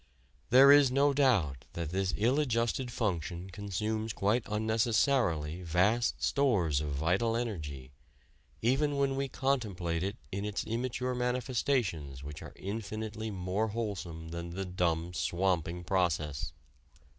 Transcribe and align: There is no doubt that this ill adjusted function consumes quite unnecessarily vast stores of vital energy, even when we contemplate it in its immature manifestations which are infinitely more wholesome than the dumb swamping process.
There 0.49 0.71
is 0.71 0.89
no 0.89 1.13
doubt 1.13 1.65
that 1.73 1.91
this 1.91 2.11
ill 2.17 2.39
adjusted 2.39 2.89
function 2.91 3.51
consumes 3.51 4.13
quite 4.13 4.41
unnecessarily 4.47 5.61
vast 5.61 6.23
stores 6.23 6.81
of 6.81 6.89
vital 6.93 7.35
energy, 7.35 7.91
even 8.63 8.97
when 8.97 9.15
we 9.15 9.27
contemplate 9.27 10.01
it 10.01 10.15
in 10.31 10.43
its 10.43 10.63
immature 10.63 11.13
manifestations 11.13 12.23
which 12.23 12.41
are 12.41 12.53
infinitely 12.55 13.29
more 13.29 13.67
wholesome 13.67 14.29
than 14.29 14.49
the 14.55 14.65
dumb 14.65 15.13
swamping 15.13 15.83
process. 15.83 16.51